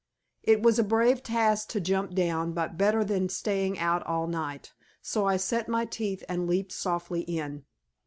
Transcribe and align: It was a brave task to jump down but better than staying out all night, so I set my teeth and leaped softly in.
It 0.41 0.63
was 0.63 0.79
a 0.79 0.83
brave 0.83 1.21
task 1.21 1.67
to 1.69 1.79
jump 1.79 2.15
down 2.15 2.53
but 2.53 2.75
better 2.75 3.03
than 3.05 3.29
staying 3.29 3.77
out 3.77 4.03
all 4.07 4.25
night, 4.25 4.73
so 4.99 5.27
I 5.27 5.37
set 5.37 5.67
my 5.69 5.85
teeth 5.85 6.23
and 6.27 6.47
leaped 6.47 6.71
softly 6.71 7.21
in. 7.21 7.65